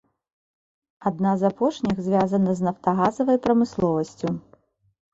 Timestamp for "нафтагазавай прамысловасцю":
2.71-4.27